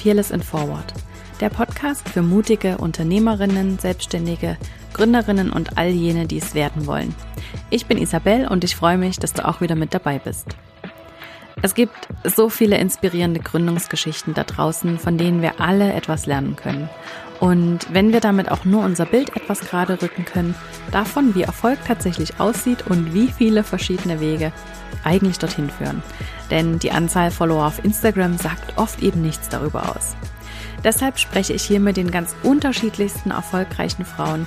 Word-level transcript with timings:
Fearless 0.00 0.30
in 0.30 0.42
Forward, 0.42 0.94
der 1.40 1.50
Podcast 1.50 2.08
für 2.08 2.22
mutige 2.22 2.78
Unternehmerinnen, 2.78 3.78
Selbstständige, 3.78 4.56
Gründerinnen 4.94 5.50
und 5.50 5.76
all 5.76 5.88
jene, 5.88 6.26
die 6.26 6.38
es 6.38 6.54
werden 6.54 6.86
wollen. 6.86 7.14
Ich 7.68 7.84
bin 7.84 7.98
Isabel 7.98 8.48
und 8.48 8.64
ich 8.64 8.76
freue 8.76 8.96
mich, 8.96 9.18
dass 9.18 9.34
du 9.34 9.46
auch 9.46 9.60
wieder 9.60 9.74
mit 9.74 9.92
dabei 9.92 10.18
bist. 10.18 10.56
Es 11.60 11.74
gibt 11.74 12.08
so 12.24 12.48
viele 12.48 12.78
inspirierende 12.78 13.40
Gründungsgeschichten 13.40 14.32
da 14.32 14.44
draußen, 14.44 14.98
von 14.98 15.18
denen 15.18 15.42
wir 15.42 15.60
alle 15.60 15.92
etwas 15.92 16.24
lernen 16.24 16.56
können. 16.56 16.88
Und 17.40 17.92
wenn 17.92 18.12
wir 18.12 18.20
damit 18.20 18.50
auch 18.50 18.66
nur 18.66 18.84
unser 18.84 19.06
Bild 19.06 19.34
etwas 19.34 19.60
gerade 19.60 20.00
rücken 20.02 20.26
können, 20.26 20.54
davon, 20.92 21.34
wie 21.34 21.42
Erfolg 21.42 21.78
tatsächlich 21.86 22.38
aussieht 22.38 22.86
und 22.86 23.14
wie 23.14 23.28
viele 23.28 23.64
verschiedene 23.64 24.20
Wege 24.20 24.52
eigentlich 25.04 25.38
dorthin 25.38 25.70
führen. 25.70 26.02
Denn 26.50 26.78
die 26.78 26.92
Anzahl 26.92 27.30
Follower 27.30 27.66
auf 27.66 27.82
Instagram 27.82 28.36
sagt 28.36 28.76
oft 28.76 29.02
eben 29.02 29.22
nichts 29.22 29.48
darüber 29.48 29.96
aus. 29.96 30.14
Deshalb 30.84 31.18
spreche 31.18 31.54
ich 31.54 31.62
hier 31.62 31.80
mit 31.80 31.96
den 31.96 32.10
ganz 32.10 32.34
unterschiedlichsten 32.42 33.30
erfolgreichen 33.30 34.04
Frauen 34.04 34.46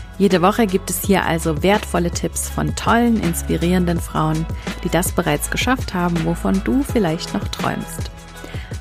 Jede 0.21 0.43
Woche 0.43 0.67
gibt 0.67 0.91
es 0.91 1.01
hier 1.03 1.25
also 1.25 1.63
wertvolle 1.63 2.11
Tipps 2.11 2.47
von 2.47 2.75
tollen, 2.75 3.19
inspirierenden 3.23 3.99
Frauen, 3.99 4.45
die 4.83 4.89
das 4.89 5.13
bereits 5.13 5.49
geschafft 5.49 5.95
haben, 5.95 6.25
wovon 6.25 6.63
du 6.63 6.83
vielleicht 6.83 7.33
noch 7.33 7.47
träumst. 7.47 8.11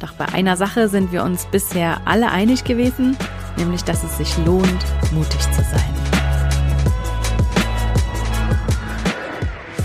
Doch 0.03 0.13
bei 0.13 0.27
einer 0.27 0.59
Sache 0.59 0.91
sind 0.91 1.13
wir 1.13 1.25
uns 1.25 1.47
bisher 1.47 2.03
alle 2.05 2.31
einig 2.31 2.65
gewesen, 2.65 3.17
nämlich 3.57 3.85
dass 3.85 4.05
es 4.05 4.19
sich 4.19 4.37
lohnt, 4.45 4.85
mutig 5.13 5.41
zu 5.41 5.63
sein. 5.63 5.95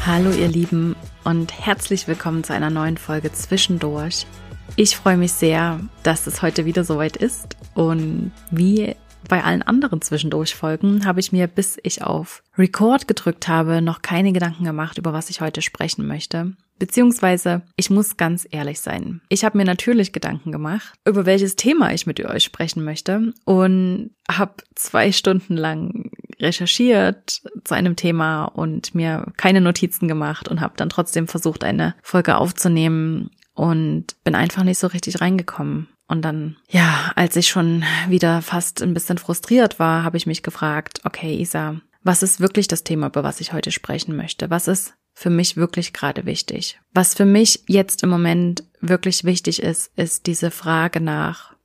Hallo 0.05 0.31
ihr 0.31 0.49
Lieben 0.49 0.97
und 1.23 1.57
herzlich 1.57 2.05
willkommen 2.09 2.43
zu 2.43 2.51
einer 2.51 2.69
neuen 2.69 2.97
Folge 2.97 3.31
Zwischendurch. 3.31 4.27
Ich 4.75 4.97
freue 4.97 5.15
mich 5.15 5.31
sehr, 5.31 5.79
dass 6.03 6.27
es 6.27 6.41
heute 6.41 6.65
wieder 6.65 6.83
soweit 6.83 7.15
ist 7.15 7.55
und 7.75 8.33
wie 8.51 8.97
bei 9.27 9.43
allen 9.43 9.61
anderen 9.61 10.01
Zwischendurchfolgen 10.01 11.05
habe 11.05 11.19
ich 11.19 11.31
mir, 11.31 11.47
bis 11.47 11.77
ich 11.83 12.03
auf 12.03 12.43
Record 12.57 13.07
gedrückt 13.07 13.47
habe, 13.47 13.81
noch 13.81 14.01
keine 14.01 14.33
Gedanken 14.33 14.63
gemacht, 14.63 14.97
über 14.97 15.13
was 15.13 15.29
ich 15.29 15.41
heute 15.41 15.61
sprechen 15.61 16.07
möchte. 16.07 16.53
Beziehungsweise, 16.77 17.61
ich 17.77 17.89
muss 17.89 18.17
ganz 18.17 18.45
ehrlich 18.51 18.81
sein. 18.81 19.21
Ich 19.29 19.45
habe 19.45 19.57
mir 19.57 19.63
natürlich 19.63 20.11
Gedanken 20.11 20.51
gemacht, 20.51 20.93
über 21.05 21.25
welches 21.25 21.55
Thema 21.55 21.93
ich 21.93 22.05
mit 22.05 22.23
euch 22.23 22.43
sprechen 22.43 22.83
möchte 22.83 23.33
und 23.45 24.11
habe 24.29 24.55
zwei 24.75 25.11
Stunden 25.13 25.55
lang 25.55 26.11
recherchiert 26.39 27.41
zu 27.63 27.73
einem 27.73 27.95
Thema 27.95 28.45
und 28.45 28.93
mir 28.93 29.31
keine 29.37 29.61
Notizen 29.61 30.09
gemacht 30.09 30.49
und 30.49 30.59
habe 30.59 30.73
dann 30.75 30.89
trotzdem 30.89 31.27
versucht, 31.27 31.63
eine 31.63 31.95
Folge 32.01 32.35
aufzunehmen 32.35 33.29
und 33.53 34.21
bin 34.25 34.35
einfach 34.35 34.63
nicht 34.63 34.79
so 34.79 34.87
richtig 34.87 35.21
reingekommen. 35.21 35.87
Und 36.07 36.21
dann, 36.21 36.57
ja, 36.69 37.11
als 37.15 37.35
ich 37.35 37.47
schon 37.47 37.83
wieder 38.07 38.41
fast 38.41 38.81
ein 38.81 38.93
bisschen 38.93 39.17
frustriert 39.17 39.79
war, 39.79 40.03
habe 40.03 40.17
ich 40.17 40.27
mich 40.27 40.43
gefragt, 40.43 41.01
okay, 41.03 41.35
Isa, 41.35 41.81
was 42.03 42.21
ist 42.21 42.39
wirklich 42.39 42.67
das 42.67 42.83
Thema, 42.83 43.07
über 43.07 43.23
was 43.23 43.41
ich 43.41 43.53
heute 43.53 43.71
sprechen 43.71 44.15
möchte? 44.15 44.49
Was 44.51 44.67
ist 44.67 44.93
für 45.13 45.31
mich 45.31 45.57
wirklich 45.57 45.93
gerade 45.93 46.25
wichtig? 46.25 46.79
Was 46.93 47.15
für 47.15 47.25
mich 47.25 47.63
jetzt 47.67 48.03
im 48.03 48.09
Moment 48.09 48.63
wirklich 48.81 49.23
wichtig 49.23 49.63
ist, 49.63 49.91
ist 49.95 50.27
diese 50.27 50.51
Frage 50.51 51.01
nach, 51.01 51.55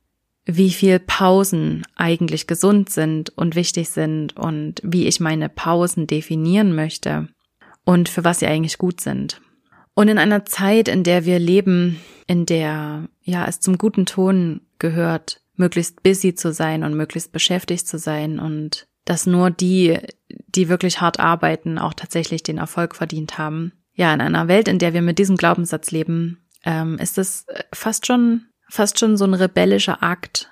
wie 0.45 0.71
viel 0.71 0.99
Pausen 0.99 1.85
eigentlich 1.95 2.47
gesund 2.47 2.89
sind 2.89 3.29
und 3.37 3.55
wichtig 3.55 3.89
sind 3.89 4.35
und 4.35 4.81
wie 4.83 5.05
ich 5.05 5.19
meine 5.19 5.49
Pausen 5.49 6.07
definieren 6.07 6.73
möchte 6.73 7.27
und 7.85 8.09
für 8.09 8.23
was 8.23 8.39
sie 8.39 8.47
eigentlich 8.47 8.79
gut 8.79 9.01
sind. 9.01 9.39
Und 10.01 10.07
in 10.07 10.17
einer 10.17 10.45
Zeit, 10.45 10.87
in 10.87 11.03
der 11.03 11.25
wir 11.25 11.37
leben, 11.37 12.01
in 12.25 12.47
der 12.47 13.07
ja 13.21 13.45
es 13.45 13.59
zum 13.59 13.77
guten 13.77 14.07
Ton 14.07 14.61
gehört, 14.79 15.41
möglichst 15.57 16.01
busy 16.01 16.33
zu 16.33 16.53
sein 16.53 16.83
und 16.83 16.95
möglichst 16.95 17.31
beschäftigt 17.31 17.87
zu 17.87 17.99
sein 17.99 18.39
und 18.39 18.87
dass 19.05 19.27
nur 19.27 19.51
die, 19.51 19.99
die 20.47 20.69
wirklich 20.69 21.01
hart 21.01 21.19
arbeiten, 21.19 21.77
auch 21.77 21.93
tatsächlich 21.93 22.41
den 22.41 22.57
Erfolg 22.57 22.95
verdient 22.95 23.37
haben. 23.37 23.73
Ja, 23.93 24.11
in 24.11 24.21
einer 24.21 24.47
Welt, 24.47 24.67
in 24.67 24.79
der 24.79 24.95
wir 24.95 25.03
mit 25.03 25.19
diesem 25.19 25.37
Glaubenssatz 25.37 25.91
leben, 25.91 26.39
ähm, 26.65 26.97
ist 26.97 27.19
es 27.19 27.45
fast 27.71 28.07
schon, 28.07 28.47
fast 28.69 28.97
schon 28.97 29.17
so 29.17 29.25
ein 29.25 29.35
rebellischer 29.35 30.01
Akt, 30.01 30.49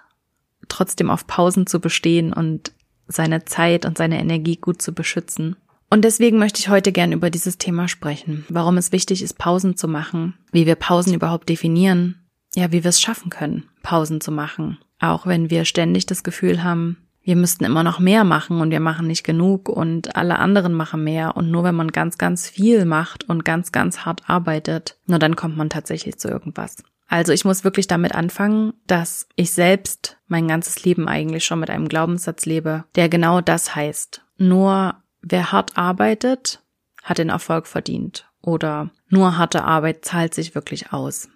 trotzdem 0.68 1.10
auf 1.10 1.26
Pausen 1.26 1.66
zu 1.66 1.81
bestehen 1.81 2.34
und 2.34 2.72
seine 3.08 3.46
Zeit 3.46 3.88
und 3.88 3.98
seine 3.98 4.20
Energie 4.20 4.58
gut 4.58 4.80
zu 4.80 4.94
beschützen. 4.94 5.56
Und 5.89 6.03
deswegen 6.03 6.38
möchte 6.38 6.59
ich 6.59 6.69
heute 6.69 6.91
gern 6.91 7.11
über 7.11 7.29
dieses 7.29 7.57
Thema 7.57 7.88
sprechen, 7.88 8.45
warum 8.50 8.77
es 8.77 8.91
wichtig 8.91 9.23
ist, 9.23 9.38
Pausen 9.38 9.75
zu 9.75 9.88
machen, 9.88 10.38
wie 10.51 10.66
wir 10.66 10.75
Pausen 10.75 11.13
überhaupt 11.13 11.50
definieren, 11.50 12.27
ja, 12.55 12.72
wie 12.72 12.83
wir 12.83 12.89
es 12.89 13.01
schaffen 13.01 13.29
können, 13.29 13.69
Pausen 13.81 14.22
zu 14.22 14.31
machen, 14.31 14.77
auch 15.00 15.25
wenn 15.25 15.50
wir 15.50 15.66
ständig 15.66 16.05
das 16.05 16.23
Gefühl 16.23 16.63
haben, 16.63 16.97
wir 17.23 17.35
müssten 17.35 17.63
immer 17.63 17.83
noch 17.83 18.00
mehr 18.00 18.23
machen 18.23 18.61
und 18.61 18.72
wir 18.72 18.79
machen 18.79 19.07
nicht 19.07 19.23
genug 19.23 19.67
und 19.67 20.16
alle 20.16 20.39
anderen 20.39 20.73
machen 20.73 21.03
mehr 21.03 21.35
und 21.35 21.51
nur 21.51 21.63
wenn 21.63 21.75
man 21.75 21.91
ganz, 21.91 22.17
ganz 22.17 22.47
viel 22.47 22.85
macht 22.85 23.27
und 23.27 23.45
ganz, 23.45 23.71
ganz 23.71 24.00
hart 24.00 24.29
arbeitet, 24.29 24.97
nur 25.06 25.19
dann 25.19 25.35
kommt 25.35 25.57
man 25.57 25.69
tatsächlich 25.69 26.17
zu 26.17 26.27
irgendwas. 26.27 26.77
Also 27.07 27.33
ich 27.33 27.44
muss 27.44 27.63
wirklich 27.63 27.88
damit 27.88 28.13
anfangen, 28.13 28.73
dass 28.85 29.27
ich 29.35 29.51
selbst 29.51 30.17
mein 30.27 30.47
ganzes 30.47 30.83
Leben 30.83 31.07
eigentlich 31.07 31.44
schon 31.44 31.59
mit 31.59 31.69
einem 31.69 31.88
Glaubenssatz 31.88 32.45
lebe, 32.45 32.85
der 32.95 33.09
genau 33.09 33.41
das 33.41 33.75
heißt. 33.75 34.21
Nur 34.38 34.95
wer 35.22 35.52
hart 35.52 35.78
arbeitet, 35.78 36.62
hat 37.03 37.18
den 37.18 37.30
Erfolg 37.30 37.68
verdient. 37.68 38.25
Oder 38.41 38.90
nur 39.09 39.38
harte 39.38 39.63
Arbeit 39.63 40.06
zahlt 40.06 40.34
sich 40.34 40.56
wirklich 40.56 40.94
aus. 40.94 41.30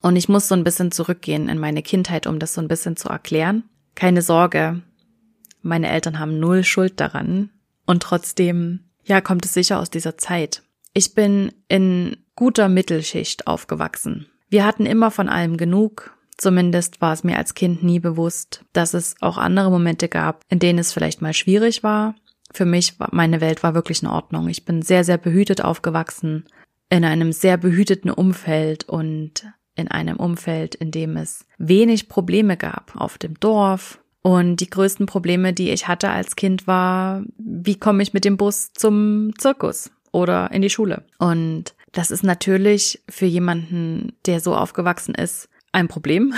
Und 0.00 0.16
ich 0.16 0.28
muss 0.28 0.48
so 0.48 0.54
ein 0.54 0.64
bisschen 0.64 0.92
zurückgehen 0.92 1.48
in 1.48 1.58
meine 1.58 1.82
Kindheit, 1.82 2.26
um 2.26 2.38
das 2.38 2.54
so 2.54 2.60
ein 2.60 2.68
bisschen 2.68 2.96
zu 2.96 3.08
erklären. 3.08 3.64
Keine 3.94 4.22
Sorge, 4.22 4.82
meine 5.62 5.88
Eltern 5.90 6.18
haben 6.18 6.38
null 6.38 6.62
Schuld 6.62 7.00
daran. 7.00 7.50
Und 7.86 8.02
trotzdem, 8.02 8.80
ja, 9.04 9.20
kommt 9.20 9.46
es 9.46 9.54
sicher 9.54 9.80
aus 9.80 9.90
dieser 9.90 10.18
Zeit. 10.18 10.62
Ich 10.92 11.14
bin 11.14 11.52
in 11.68 12.18
guter 12.36 12.68
Mittelschicht 12.68 13.46
aufgewachsen. 13.46 14.26
Wir 14.48 14.64
hatten 14.64 14.86
immer 14.86 15.10
von 15.10 15.28
allem 15.28 15.56
genug. 15.56 16.16
Zumindest 16.36 17.00
war 17.00 17.12
es 17.12 17.24
mir 17.24 17.38
als 17.38 17.54
Kind 17.54 17.82
nie 17.82 18.00
bewusst, 18.00 18.64
dass 18.72 18.92
es 18.92 19.16
auch 19.20 19.38
andere 19.38 19.70
Momente 19.70 20.08
gab, 20.08 20.42
in 20.48 20.58
denen 20.58 20.80
es 20.80 20.92
vielleicht 20.92 21.22
mal 21.22 21.32
schwierig 21.32 21.82
war 21.82 22.14
für 22.54 22.64
mich, 22.64 22.94
meine 23.10 23.40
Welt 23.40 23.62
war 23.62 23.74
wirklich 23.74 24.02
in 24.02 24.08
Ordnung. 24.08 24.48
Ich 24.48 24.64
bin 24.64 24.82
sehr, 24.82 25.04
sehr 25.04 25.18
behütet 25.18 25.62
aufgewachsen, 25.62 26.44
in 26.90 27.04
einem 27.04 27.32
sehr 27.32 27.56
behüteten 27.56 28.10
Umfeld 28.10 28.88
und 28.88 29.46
in 29.74 29.88
einem 29.88 30.16
Umfeld, 30.16 30.74
in 30.74 30.90
dem 30.90 31.16
es 31.16 31.46
wenig 31.58 32.08
Probleme 32.08 32.56
gab 32.56 32.94
auf 32.96 33.18
dem 33.18 33.38
Dorf. 33.40 34.00
Und 34.22 34.56
die 34.56 34.70
größten 34.70 35.06
Probleme, 35.06 35.52
die 35.52 35.70
ich 35.70 35.88
hatte 35.88 36.08
als 36.08 36.36
Kind, 36.36 36.66
war, 36.66 37.24
wie 37.36 37.78
komme 37.78 38.02
ich 38.02 38.14
mit 38.14 38.24
dem 38.24 38.36
Bus 38.36 38.72
zum 38.72 39.32
Zirkus 39.36 39.90
oder 40.12 40.50
in 40.52 40.62
die 40.62 40.70
Schule? 40.70 41.04
Und 41.18 41.74
das 41.92 42.10
ist 42.10 42.22
natürlich 42.22 43.02
für 43.08 43.26
jemanden, 43.26 44.14
der 44.26 44.40
so 44.40 44.54
aufgewachsen 44.54 45.14
ist, 45.14 45.48
ein 45.74 45.88
Problem. 45.88 46.34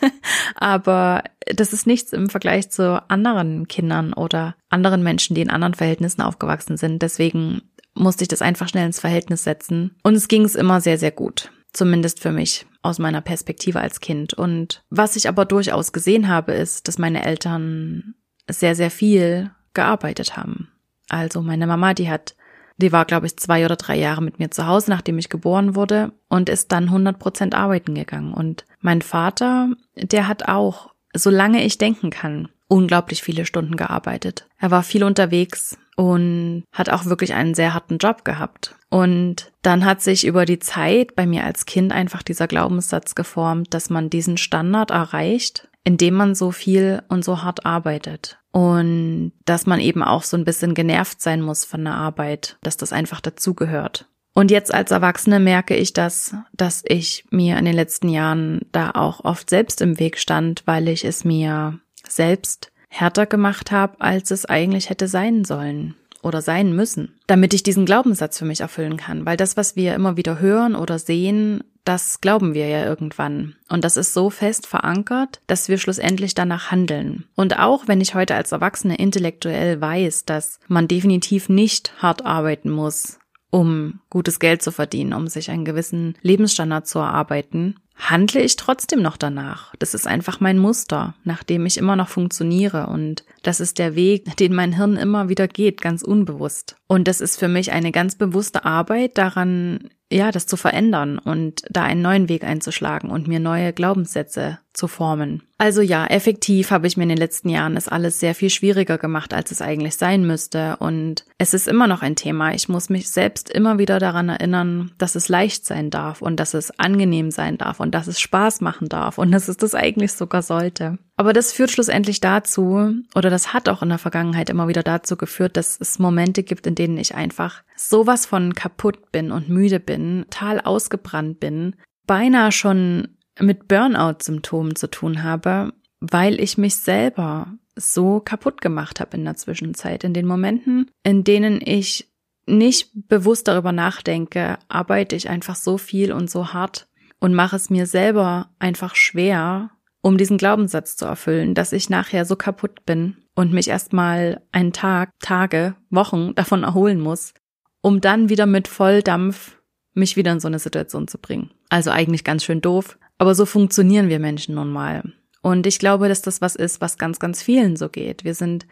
Aber 0.54 1.22
das 1.46 1.72
ist 1.72 1.86
nichts 1.86 2.12
im 2.12 2.28
Vergleich 2.28 2.70
zu 2.70 3.02
anderen 3.08 3.68
Kindern 3.68 4.12
oder 4.12 4.56
anderen 4.68 5.02
Menschen, 5.02 5.34
die 5.34 5.40
in 5.40 5.50
anderen 5.50 5.74
Verhältnissen 5.74 6.22
aufgewachsen 6.22 6.76
sind. 6.76 7.02
Deswegen 7.02 7.62
musste 7.94 8.24
ich 8.24 8.28
das 8.28 8.42
einfach 8.42 8.68
schnell 8.68 8.86
ins 8.86 9.00
Verhältnis 9.00 9.44
setzen. 9.44 9.96
Und 10.02 10.14
es 10.14 10.28
ging 10.28 10.44
es 10.44 10.54
immer 10.54 10.80
sehr, 10.80 10.98
sehr 10.98 11.12
gut. 11.12 11.50
Zumindest 11.72 12.20
für 12.20 12.32
mich 12.32 12.66
aus 12.82 12.98
meiner 12.98 13.20
Perspektive 13.20 13.80
als 13.80 14.00
Kind. 14.00 14.34
Und 14.34 14.82
was 14.90 15.16
ich 15.16 15.28
aber 15.28 15.44
durchaus 15.44 15.92
gesehen 15.92 16.28
habe, 16.28 16.52
ist, 16.52 16.88
dass 16.88 16.98
meine 16.98 17.24
Eltern 17.24 18.14
sehr, 18.48 18.74
sehr 18.74 18.90
viel 18.90 19.50
gearbeitet 19.72 20.36
haben. 20.36 20.68
Also 21.08 21.42
meine 21.42 21.66
Mama, 21.66 21.94
die 21.94 22.10
hat 22.10 22.34
die 22.82 22.92
war, 22.92 23.04
glaube 23.04 23.26
ich, 23.26 23.36
zwei 23.36 23.64
oder 23.64 23.76
drei 23.76 23.96
Jahre 23.96 24.22
mit 24.22 24.38
mir 24.38 24.50
zu 24.50 24.66
Hause, 24.66 24.90
nachdem 24.90 25.18
ich 25.18 25.28
geboren 25.28 25.74
wurde 25.74 26.12
und 26.28 26.48
ist 26.48 26.72
dann 26.72 26.84
100 26.84 27.18
Prozent 27.18 27.54
arbeiten 27.54 27.94
gegangen. 27.94 28.34
Und 28.34 28.64
mein 28.80 29.02
Vater, 29.02 29.70
der 29.96 30.28
hat 30.28 30.48
auch, 30.48 30.90
solange 31.14 31.64
ich 31.64 31.78
denken 31.78 32.10
kann, 32.10 32.48
unglaublich 32.68 33.22
viele 33.22 33.44
Stunden 33.44 33.76
gearbeitet. 33.76 34.46
Er 34.58 34.70
war 34.70 34.82
viel 34.82 35.04
unterwegs 35.04 35.76
und 35.96 36.64
hat 36.72 36.88
auch 36.88 37.04
wirklich 37.04 37.34
einen 37.34 37.54
sehr 37.54 37.74
harten 37.74 37.98
Job 37.98 38.24
gehabt. 38.24 38.76
Und 38.88 39.52
dann 39.62 39.84
hat 39.84 40.02
sich 40.02 40.26
über 40.26 40.46
die 40.46 40.58
Zeit 40.58 41.14
bei 41.14 41.26
mir 41.26 41.44
als 41.44 41.66
Kind 41.66 41.92
einfach 41.92 42.22
dieser 42.22 42.46
Glaubenssatz 42.46 43.14
geformt, 43.14 43.74
dass 43.74 43.90
man 43.90 44.10
diesen 44.10 44.36
Standard 44.38 44.90
erreicht, 44.90 45.68
indem 45.84 46.14
man 46.14 46.34
so 46.34 46.50
viel 46.50 47.02
und 47.08 47.24
so 47.24 47.42
hart 47.42 47.66
arbeitet. 47.66 48.38
Und 48.52 49.32
dass 49.44 49.66
man 49.66 49.80
eben 49.80 50.02
auch 50.02 50.22
so 50.22 50.36
ein 50.36 50.44
bisschen 50.44 50.74
genervt 50.74 51.20
sein 51.20 51.40
muss 51.40 51.64
von 51.64 51.84
der 51.84 51.94
Arbeit, 51.94 52.58
dass 52.62 52.76
das 52.76 52.92
einfach 52.92 53.20
dazugehört. 53.20 54.06
Und 54.34 54.50
jetzt 54.50 54.72
als 54.72 54.90
Erwachsene 54.90 55.40
merke 55.40 55.76
ich 55.76 55.92
das, 55.92 56.34
dass 56.54 56.82
ich 56.86 57.24
mir 57.30 57.58
in 57.58 57.64
den 57.64 57.74
letzten 57.74 58.08
Jahren 58.08 58.62
da 58.72 58.92
auch 58.92 59.24
oft 59.24 59.50
selbst 59.50 59.82
im 59.82 59.98
Weg 59.98 60.18
stand, 60.18 60.62
weil 60.64 60.88
ich 60.88 61.04
es 61.04 61.24
mir 61.24 61.78
selbst 62.06 62.72
härter 62.88 63.26
gemacht 63.26 63.70
habe, 63.70 64.00
als 64.00 64.30
es 64.30 64.46
eigentlich 64.46 64.90
hätte 64.90 65.08
sein 65.08 65.44
sollen 65.44 65.96
oder 66.22 66.40
sein 66.40 66.74
müssen, 66.74 67.14
damit 67.26 67.52
ich 67.52 67.62
diesen 67.62 67.84
Glaubenssatz 67.84 68.38
für 68.38 68.44
mich 68.44 68.60
erfüllen 68.60 68.96
kann. 68.96 69.26
Weil 69.26 69.36
das, 69.36 69.56
was 69.56 69.76
wir 69.76 69.94
immer 69.94 70.16
wieder 70.16 70.38
hören 70.40 70.76
oder 70.76 70.98
sehen, 70.98 71.64
das 71.84 72.20
glauben 72.20 72.54
wir 72.54 72.68
ja 72.68 72.84
irgendwann. 72.84 73.56
Und 73.68 73.84
das 73.84 73.96
ist 73.96 74.14
so 74.14 74.30
fest 74.30 74.66
verankert, 74.66 75.40
dass 75.46 75.68
wir 75.68 75.78
schlussendlich 75.78 76.34
danach 76.34 76.70
handeln. 76.70 77.24
Und 77.34 77.58
auch 77.58 77.88
wenn 77.88 78.00
ich 78.00 78.14
heute 78.14 78.34
als 78.34 78.52
Erwachsene 78.52 78.96
intellektuell 78.96 79.80
weiß, 79.80 80.24
dass 80.24 80.60
man 80.68 80.88
definitiv 80.88 81.48
nicht 81.48 81.92
hart 81.98 82.24
arbeiten 82.24 82.70
muss, 82.70 83.18
um 83.50 84.00
gutes 84.10 84.38
Geld 84.38 84.62
zu 84.62 84.72
verdienen, 84.72 85.12
um 85.12 85.26
sich 85.26 85.50
einen 85.50 85.64
gewissen 85.64 86.16
Lebensstandard 86.22 86.86
zu 86.86 86.98
erarbeiten, 87.00 87.76
handle 87.96 88.40
ich 88.40 88.56
trotzdem 88.56 89.02
noch 89.02 89.16
danach. 89.16 89.74
Das 89.78 89.94
ist 89.94 90.06
einfach 90.06 90.40
mein 90.40 90.58
Muster, 90.58 91.14
nach 91.24 91.42
dem 91.42 91.66
ich 91.66 91.78
immer 91.78 91.96
noch 91.96 92.08
funktioniere 92.08 92.86
und 92.86 93.24
das 93.42 93.60
ist 93.60 93.78
der 93.78 93.94
Weg, 93.94 94.36
den 94.36 94.54
mein 94.54 94.76
Hirn 94.76 94.96
immer 94.96 95.28
wieder 95.28 95.48
geht, 95.48 95.80
ganz 95.80 96.02
unbewusst. 96.02 96.76
Und 96.86 97.08
das 97.08 97.20
ist 97.20 97.38
für 97.38 97.48
mich 97.48 97.72
eine 97.72 97.92
ganz 97.92 98.14
bewusste 98.16 98.64
Arbeit 98.64 99.18
daran, 99.18 99.90
ja, 100.12 100.30
das 100.30 100.46
zu 100.46 100.56
verändern 100.56 101.18
und 101.18 101.62
da 101.70 101.84
einen 101.84 102.02
neuen 102.02 102.28
Weg 102.28 102.44
einzuschlagen 102.44 103.10
und 103.10 103.28
mir 103.28 103.40
neue 103.40 103.72
Glaubenssätze 103.72 104.58
zu 104.74 104.88
formen. 104.88 105.42
Also 105.58 105.80
ja, 105.80 106.06
effektiv 106.06 106.70
habe 106.70 106.86
ich 106.86 106.96
mir 106.96 107.04
in 107.04 107.10
den 107.10 107.18
letzten 107.18 107.48
Jahren 107.48 107.76
es 107.76 107.88
alles 107.88 108.20
sehr 108.20 108.34
viel 108.34 108.50
schwieriger 108.50 108.98
gemacht, 108.98 109.32
als 109.32 109.50
es 109.50 109.62
eigentlich 109.62 109.96
sein 109.96 110.26
müsste. 110.26 110.76
Und 110.78 111.24
es 111.38 111.54
ist 111.54 111.68
immer 111.68 111.86
noch 111.86 112.02
ein 112.02 112.16
Thema. 112.16 112.54
Ich 112.54 112.68
muss 112.68 112.90
mich 112.90 113.10
selbst 113.10 113.50
immer 113.50 113.78
wieder 113.78 113.98
daran 113.98 114.28
erinnern, 114.28 114.92
dass 114.98 115.14
es 115.14 115.28
leicht 115.28 115.64
sein 115.64 115.90
darf 115.90 116.20
und 116.20 116.36
dass 116.36 116.54
es 116.54 116.78
angenehm 116.78 117.30
sein 117.30 117.58
darf 117.58 117.80
und 117.80 117.94
dass 117.94 118.06
es 118.06 118.20
Spaß 118.20 118.60
machen 118.60 118.88
darf 118.88 119.18
und 119.18 119.30
dass 119.30 119.48
es 119.48 119.56
das 119.56 119.74
eigentlich 119.74 120.12
sogar 120.12 120.42
sollte. 120.42 120.98
Aber 121.22 121.32
das 121.32 121.52
führt 121.52 121.70
schlussendlich 121.70 122.20
dazu, 122.20 122.96
oder 123.14 123.30
das 123.30 123.52
hat 123.52 123.68
auch 123.68 123.80
in 123.80 123.90
der 123.90 123.98
Vergangenheit 123.98 124.50
immer 124.50 124.66
wieder 124.66 124.82
dazu 124.82 125.16
geführt, 125.16 125.56
dass 125.56 125.78
es 125.80 126.00
Momente 126.00 126.42
gibt, 126.42 126.66
in 126.66 126.74
denen 126.74 126.98
ich 126.98 127.14
einfach 127.14 127.62
sowas 127.76 128.26
von 128.26 128.54
kaputt 128.54 129.12
bin 129.12 129.30
und 129.30 129.48
müde 129.48 129.78
bin, 129.78 130.26
total 130.28 130.60
ausgebrannt 130.60 131.38
bin, 131.38 131.76
beinahe 132.08 132.50
schon 132.50 133.06
mit 133.38 133.68
Burnout-Symptomen 133.68 134.74
zu 134.74 134.90
tun 134.90 135.22
habe, 135.22 135.72
weil 136.00 136.40
ich 136.40 136.58
mich 136.58 136.74
selber 136.74 137.56
so 137.76 138.18
kaputt 138.18 138.60
gemacht 138.60 138.98
habe 138.98 139.16
in 139.16 139.24
der 139.24 139.36
Zwischenzeit. 139.36 140.02
In 140.02 140.14
den 140.14 140.26
Momenten, 140.26 140.90
in 141.04 141.22
denen 141.22 141.60
ich 141.64 142.10
nicht 142.46 142.90
bewusst 143.06 143.46
darüber 143.46 143.70
nachdenke, 143.70 144.58
arbeite 144.66 145.14
ich 145.14 145.28
einfach 145.28 145.54
so 145.54 145.78
viel 145.78 146.12
und 146.12 146.28
so 146.28 146.52
hart 146.52 146.88
und 147.20 147.32
mache 147.32 147.54
es 147.54 147.70
mir 147.70 147.86
selber 147.86 148.50
einfach 148.58 148.96
schwer, 148.96 149.70
um 150.02 150.18
diesen 150.18 150.36
Glaubenssatz 150.36 150.96
zu 150.96 151.06
erfüllen, 151.06 151.54
dass 151.54 151.72
ich 151.72 151.88
nachher 151.88 152.24
so 152.24 152.36
kaputt 152.36 152.84
bin 152.84 153.16
und 153.34 153.52
mich 153.52 153.68
erstmal 153.68 154.42
einen 154.50 154.72
Tag, 154.72 155.10
Tage, 155.20 155.76
Wochen 155.90 156.34
davon 156.34 156.64
erholen 156.64 157.00
muss, 157.00 157.32
um 157.80 158.00
dann 158.00 158.28
wieder 158.28 158.46
mit 158.46 158.68
Volldampf 158.68 159.56
mich 159.94 160.16
wieder 160.16 160.32
in 160.32 160.40
so 160.40 160.48
eine 160.48 160.58
Situation 160.58 161.08
zu 161.08 161.18
bringen. 161.18 161.50
Also 161.68 161.90
eigentlich 161.90 162.24
ganz 162.24 162.44
schön 162.44 162.60
doof, 162.60 162.98
aber 163.18 163.34
so 163.34 163.46
funktionieren 163.46 164.08
wir 164.08 164.18
Menschen 164.18 164.56
nun 164.56 164.70
mal. 164.70 165.02
Und 165.40 165.66
ich 165.66 165.78
glaube, 165.78 166.08
dass 166.08 166.22
das 166.22 166.40
was 166.40 166.56
ist, 166.56 166.80
was 166.80 166.98
ganz, 166.98 167.18
ganz 167.18 167.42
vielen 167.42 167.76
so 167.76 167.88
geht. 167.88 168.24
Wir 168.24 168.34
sind 168.34 168.66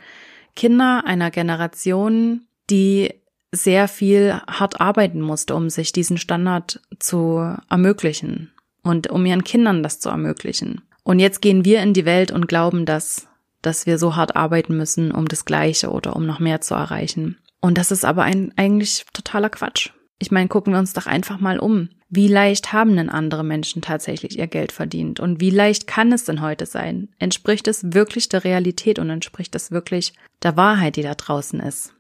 Kinder 0.57 1.05
einer 1.05 1.31
Generation, 1.31 2.43
die 2.71 3.15
sehr 3.53 3.89
viel 3.89 4.35
hart 4.49 4.81
arbeiten 4.81 5.21
musste, 5.21 5.55
um 5.55 5.71
sich 5.71 5.93
diesen 5.93 6.19
Standard 6.19 6.81
zu 6.99 7.57
ermöglichen 7.69 8.53
und 8.83 9.09
um 9.09 9.27
ihren 9.27 9.45
Kindern 9.45 9.83
das 9.83 10.01
zu 10.01 10.09
ermöglichen. 10.09 10.83
Und 11.03 11.19
jetzt 11.19 11.41
gehen 11.41 11.65
wir 11.65 11.83
in 11.83 11.95
die 11.95 12.05
Welt 12.05 12.31
und 12.31 12.49
glauben, 12.49 12.87
dass, 12.87 13.29
dass 13.63 13.87
wir 13.87 13.99
so 13.99 14.17
hart 14.17 14.37
arbeiten 14.37 14.77
müssen, 14.77 15.13
um 15.13 15.27
das 15.27 15.45
Gleiche 15.45 15.91
oder 15.91 16.17
um 16.17 16.27
noch 16.27 16.41
mehr 16.41 16.61
zu 16.61 16.75
erreichen. 16.75 17.39
Und 17.61 17.79
das 17.79 17.91
ist 17.91 18.05
aber 18.05 18.23
ein 18.23 18.53
eigentlich 18.57 19.05
totaler 19.13 19.51
Quatsch. 19.51 19.91
Ich 20.19 20.31
meine, 20.31 20.49
gucken 20.49 20.73
wir 20.75 20.79
uns 20.79 20.93
doch 20.93 21.07
einfach 21.07 21.41
mal 21.41 21.59
um. 21.59 21.89
Wie 22.11 22.29
leicht 22.29 22.73
haben 22.73 22.97
denn 22.97 23.09
andere 23.09 23.45
Menschen 23.45 23.81
tatsächlich 23.83 24.39
ihr 24.39 24.49
Geld 24.49 24.73
verdient? 24.73 25.21
Und 25.21 25.41
wie 25.41 25.51
leicht 25.51 25.87
kann 25.87 26.13
es 26.13 26.25
denn 26.25 26.43
heute 26.43 26.67
sein? 26.67 27.09
Entspricht 27.19 27.69
es 27.69 27.95
wirklich 27.95 28.29
der 28.29 28.45
Realität 28.45 28.99
und 28.99 29.09
entspricht 29.09 29.55
es 29.55 29.71
wirklich 29.71 30.13
der 30.43 30.57
Wahrheit, 30.57 30.97
die 30.97 31.03
da 31.03 31.15
draußen 31.15 31.61
ist? 31.61 31.95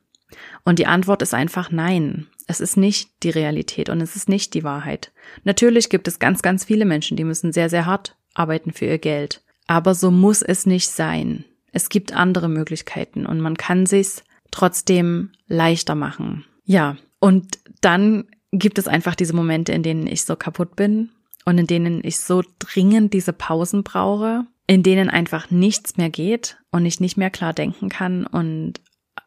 Und 0.64 0.78
die 0.78 0.86
Antwort 0.86 1.22
ist 1.22 1.32
einfach 1.32 1.70
nein. 1.70 2.26
Es 2.46 2.60
ist 2.60 2.76
nicht 2.76 3.10
die 3.22 3.30
Realität 3.30 3.88
und 3.88 4.00
es 4.00 4.16
ist 4.16 4.28
nicht 4.28 4.54
die 4.54 4.64
Wahrheit. 4.64 5.12
Natürlich 5.44 5.88
gibt 5.88 6.08
es 6.08 6.18
ganz, 6.18 6.42
ganz 6.42 6.64
viele 6.64 6.84
Menschen, 6.84 7.16
die 7.16 7.24
müssen 7.24 7.52
sehr, 7.52 7.70
sehr 7.70 7.86
hart 7.86 8.16
arbeiten 8.40 8.72
für 8.72 8.86
ihr 8.86 8.98
Geld. 8.98 9.42
Aber 9.66 9.94
so 9.94 10.10
muss 10.10 10.42
es 10.42 10.66
nicht 10.66 10.88
sein. 10.88 11.44
Es 11.72 11.88
gibt 11.88 12.12
andere 12.12 12.48
Möglichkeiten 12.48 13.26
und 13.26 13.40
man 13.40 13.56
kann 13.56 13.86
sich's 13.86 14.24
trotzdem 14.50 15.30
leichter 15.46 15.94
machen. 15.94 16.44
Ja, 16.64 16.96
und 17.20 17.58
dann 17.80 18.24
gibt 18.50 18.78
es 18.78 18.88
einfach 18.88 19.14
diese 19.14 19.36
Momente, 19.36 19.72
in 19.72 19.82
denen 19.82 20.06
ich 20.06 20.24
so 20.24 20.34
kaputt 20.34 20.74
bin 20.74 21.10
und 21.44 21.58
in 21.58 21.66
denen 21.66 22.00
ich 22.02 22.18
so 22.18 22.42
dringend 22.58 23.12
diese 23.12 23.32
Pausen 23.32 23.84
brauche, 23.84 24.44
in 24.66 24.82
denen 24.82 25.08
einfach 25.08 25.50
nichts 25.50 25.96
mehr 25.96 26.10
geht 26.10 26.58
und 26.70 26.84
ich 26.86 27.00
nicht 27.00 27.16
mehr 27.16 27.30
klar 27.30 27.52
denken 27.52 27.88
kann 27.88 28.26
und 28.26 28.80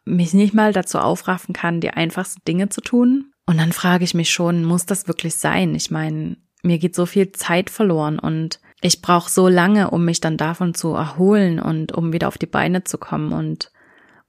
mich 0.05 0.33
nicht 0.33 0.53
mal 0.53 0.73
dazu 0.73 0.99
aufraffen 0.99 1.53
kann, 1.53 1.79
die 1.79 1.91
einfachsten 1.91 2.41
Dinge 2.45 2.69
zu 2.69 2.81
tun. 2.81 3.31
Und 3.45 3.57
dann 3.57 3.71
frage 3.71 4.03
ich 4.03 4.13
mich 4.13 4.31
schon, 4.31 4.63
muss 4.63 4.85
das 4.85 5.07
wirklich 5.07 5.35
sein? 5.35 5.75
Ich 5.75 5.91
meine, 5.91 6.37
mir 6.63 6.77
geht 6.77 6.95
so 6.95 7.05
viel 7.05 7.31
Zeit 7.31 7.69
verloren 7.69 8.19
und 8.19 8.59
ich 8.83 9.01
brauche 9.01 9.29
so 9.29 9.47
lange, 9.47 9.89
um 9.89 10.05
mich 10.05 10.21
dann 10.21 10.37
davon 10.37 10.73
zu 10.73 10.93
erholen 10.93 11.59
und 11.59 11.91
um 11.91 12.13
wieder 12.13 12.27
auf 12.27 12.37
die 12.37 12.45
Beine 12.45 12.83
zu 12.83 12.97
kommen 12.97 13.33
und 13.33 13.71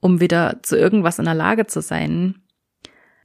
um 0.00 0.20
wieder 0.20 0.60
zu 0.62 0.76
irgendwas 0.76 1.18
in 1.18 1.24
der 1.24 1.34
Lage 1.34 1.66
zu 1.66 1.82
sein 1.82 2.44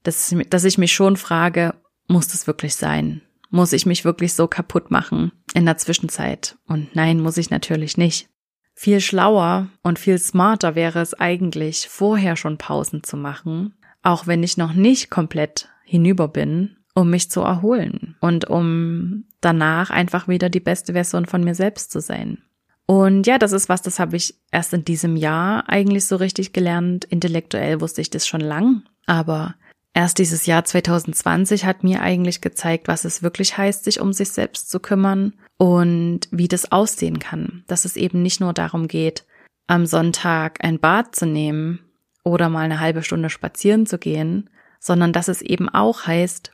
dass, 0.04 0.36
dass 0.50 0.64
ich 0.64 0.78
mich 0.78 0.94
schon 0.94 1.18
frage, 1.18 1.76
muss 2.08 2.28
das 2.28 2.48
wirklich 2.48 2.76
sein? 2.76 3.22
Muss 3.50 3.74
ich 3.74 3.86
mich 3.86 4.06
wirklich 4.06 4.34
so 4.34 4.48
kaputt 4.48 4.92
machen 4.92 5.32
in 5.54 5.66
der 5.66 5.78
Zwischenzeit? 5.78 6.58
Und 6.68 6.96
nein, 6.96 7.20
muss 7.20 7.38
ich 7.38 7.50
natürlich 7.50 7.98
nicht. 7.98 8.30
Viel 8.76 9.02
schlauer 9.02 9.68
und 9.82 10.00
viel 10.00 10.18
smarter 10.20 10.76
wäre 10.76 11.02
es 11.02 11.14
eigentlich, 11.14 11.88
vorher 11.90 12.36
schon 12.36 12.58
Pausen 12.58 13.04
zu 13.04 13.18
machen, 13.18 13.74
auch 14.04 14.28
wenn 14.28 14.44
ich 14.44 14.56
noch 14.56 14.74
nicht 14.74 15.10
komplett 15.10 15.68
hinüber 15.84 16.28
bin, 16.28 16.78
um 16.96 17.10
mich 17.10 17.30
zu 17.30 17.42
erholen 17.42 18.16
und 18.22 18.46
um 18.46 19.26
danach 19.42 19.90
einfach 19.90 20.28
wieder 20.28 20.50
die 20.50 20.60
beste 20.60 20.94
Version 20.94 21.26
von 21.26 21.44
mir 21.44 21.56
selbst 21.56 21.92
zu 21.92 22.02
sein. 22.02 22.40
Und 22.86 23.28
ja, 23.28 23.38
das 23.38 23.52
ist 23.52 23.70
was, 23.70 23.82
das 23.82 24.00
habe 24.00 24.16
ich 24.16 24.36
erst 24.52 24.74
in 24.74 24.84
diesem 24.84 25.16
Jahr 25.16 25.70
eigentlich 25.70 26.06
so 26.06 26.16
richtig 26.16 26.54
gelernt. 26.54 27.06
Intellektuell 27.06 27.82
wusste 27.82 28.02
ich 28.02 28.10
das 28.10 28.28
schon 28.28 28.42
lang, 28.42 28.84
aber 29.06 29.56
Erst 29.94 30.20
dieses 30.20 30.46
Jahr 30.46 30.64
2020 30.64 31.66
hat 31.66 31.84
mir 31.84 32.02
eigentlich 32.02 32.42
gezeigt, 32.42 32.88
was 32.88 33.06
es 33.06 33.24
wirklich 33.24 33.58
heißt, 33.58 33.84
sich 33.84 34.00
um 34.00 34.14
sich 34.14 34.30
selbst 34.30 34.70
zu 34.70 34.80
kümmern 34.80 35.34
und 35.58 36.22
wie 36.32 36.48
das 36.48 36.72
aussehen 36.72 37.20
kann. 37.20 37.64
Dass 37.68 37.86
es 37.86 37.96
eben 37.96 38.22
nicht 38.22 38.40
nur 38.40 38.54
darum 38.54 38.88
geht, 38.88 39.26
am 39.68 39.86
Sonntag 39.86 40.64
ein 40.64 40.80
Bad 40.80 41.16
zu 41.16 41.26
nehmen 41.26 41.80
oder 42.24 42.50
mal 42.50 42.66
eine 42.66 42.80
halbe 42.80 43.04
Stunde 43.04 43.30
spazieren 43.30 43.86
zu 43.86 43.98
gehen, 43.98 44.50
sondern 44.80 45.12
dass 45.12 45.28
es 45.28 45.42
eben 45.42 45.70
auch 45.70 46.06
heißt, 46.06 46.52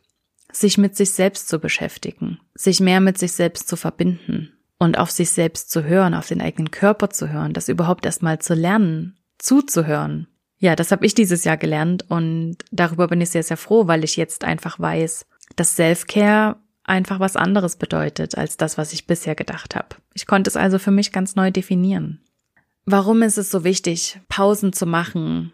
sich 0.55 0.77
mit 0.77 0.95
sich 0.95 1.11
selbst 1.11 1.47
zu 1.47 1.59
beschäftigen, 1.59 2.39
sich 2.53 2.79
mehr 2.79 3.01
mit 3.01 3.17
sich 3.17 3.33
selbst 3.33 3.67
zu 3.67 3.75
verbinden 3.75 4.53
und 4.79 4.97
auf 4.97 5.11
sich 5.11 5.29
selbst 5.29 5.71
zu 5.71 5.83
hören, 5.83 6.13
auf 6.13 6.27
den 6.27 6.41
eigenen 6.41 6.71
Körper 6.71 7.09
zu 7.09 7.31
hören, 7.31 7.53
das 7.53 7.69
überhaupt 7.69 8.05
erstmal 8.05 8.39
zu 8.39 8.53
lernen, 8.53 9.17
zuzuhören 9.37 10.27
ja, 10.57 10.75
das 10.75 10.91
habe 10.91 11.05
ich 11.05 11.13
dieses 11.13 11.43
Jahr 11.43 11.57
gelernt 11.57 12.05
und 12.09 12.57
darüber 12.71 13.07
bin 13.07 13.21
ich 13.21 13.29
sehr, 13.29 13.43
sehr 13.43 13.57
froh, 13.57 13.87
weil 13.87 14.03
ich 14.03 14.15
jetzt 14.15 14.43
einfach 14.43 14.79
weiß, 14.79 15.25
dass 15.55 15.75
Self-Care 15.75 16.57
einfach 16.83 17.19
was 17.19 17.35
anderes 17.35 17.75
bedeutet 17.75 18.37
als 18.37 18.57
das, 18.57 18.77
was 18.77 18.93
ich 18.93 19.07
bisher 19.07 19.35
gedacht 19.35 19.75
habe. 19.75 19.89
Ich 20.13 20.27
konnte 20.27 20.49
es 20.49 20.55
also 20.55 20.79
für 20.79 20.91
mich 20.91 21.11
ganz 21.11 21.35
neu 21.35 21.51
definieren. 21.51 22.21
Warum 22.85 23.21
ist 23.21 23.37
es 23.37 23.49
so 23.49 23.63
wichtig, 23.63 24.19
Pausen 24.29 24.71
zu 24.71 24.85
machen? 24.85 25.51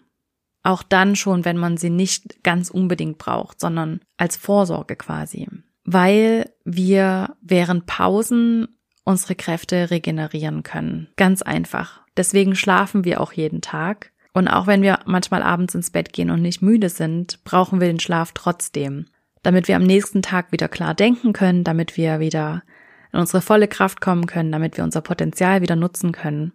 Auch 0.63 0.83
dann 0.83 1.15
schon, 1.15 1.45
wenn 1.45 1.57
man 1.57 1.77
sie 1.77 1.89
nicht 1.89 2.43
ganz 2.43 2.69
unbedingt 2.69 3.17
braucht, 3.17 3.59
sondern 3.59 4.01
als 4.17 4.37
Vorsorge 4.37 4.95
quasi. 4.95 5.47
Weil 5.83 6.51
wir 6.63 7.35
während 7.41 7.87
Pausen 7.87 8.67
unsere 9.03 9.35
Kräfte 9.35 9.89
regenerieren 9.89 10.61
können. 10.61 11.09
Ganz 11.17 11.41
einfach. 11.41 12.01
Deswegen 12.15 12.55
schlafen 12.55 13.03
wir 13.03 13.21
auch 13.21 13.33
jeden 13.33 13.61
Tag 13.61 14.11
und 14.33 14.47
auch 14.47 14.67
wenn 14.67 14.81
wir 14.81 14.99
manchmal 15.05 15.43
abends 15.43 15.75
ins 15.75 15.91
Bett 15.91 16.13
gehen 16.13 16.29
und 16.29 16.41
nicht 16.41 16.61
müde 16.61 16.89
sind, 16.89 17.43
brauchen 17.43 17.81
wir 17.81 17.87
den 17.87 17.99
Schlaf 17.99 18.31
trotzdem, 18.33 19.07
damit 19.43 19.67
wir 19.67 19.75
am 19.75 19.83
nächsten 19.83 20.21
Tag 20.21 20.51
wieder 20.51 20.69
klar 20.69 20.93
denken 20.93 21.33
können, 21.33 21.63
damit 21.63 21.97
wir 21.97 22.19
wieder 22.19 22.63
in 23.11 23.19
unsere 23.19 23.41
volle 23.41 23.67
Kraft 23.67 23.99
kommen 23.99 24.25
können, 24.25 24.51
damit 24.51 24.77
wir 24.77 24.85
unser 24.85 25.01
Potenzial 25.01 25.61
wieder 25.61 25.75
nutzen 25.75 26.13
können. 26.13 26.53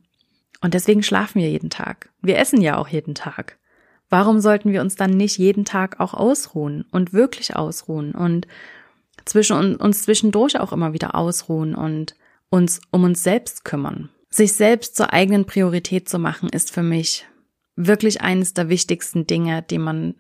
Und 0.63 0.73
deswegen 0.73 1.03
schlafen 1.03 1.43
wir 1.43 1.51
jeden 1.51 1.69
Tag. 1.69 2.11
Wir 2.23 2.39
essen 2.39 2.63
ja 2.63 2.79
auch 2.79 2.89
jeden 2.89 3.15
Tag. 3.15 3.59
Warum 4.09 4.41
sollten 4.41 4.73
wir 4.73 4.81
uns 4.81 4.97
dann 4.97 5.11
nicht 5.11 5.39
jeden 5.39 5.65
Tag 5.65 6.01
auch 6.01 6.15
ausruhen 6.15 6.85
und 6.93 7.13
wirklich 7.13 7.57
ausruhen 7.57 8.13
und 8.13 8.47
zwischen 9.25 9.77
uns 9.77 10.03
zwischendurch 10.03 10.61
auch 10.61 10.73
immer 10.73 10.93
wieder 10.93 11.15
ausruhen 11.15 11.75
und 11.75 12.15
uns 12.49 12.81
um 12.91 13.05
uns 13.05 13.23
selbst 13.23 13.65
kümmern? 13.65 14.11
Sich 14.31 14.53
selbst 14.53 14.97
zur 14.97 15.13
eigenen 15.13 15.45
Priorität 15.45 16.09
zu 16.09 16.19
machen, 16.19 16.49
ist 16.49 16.71
für 16.71 16.83
mich 16.83 17.27
wirklich 17.75 18.21
eines 18.21 18.55
der 18.55 18.69
wichtigsten 18.69 19.27
Dinge, 19.27 19.63
die 19.63 19.79
man 19.79 20.15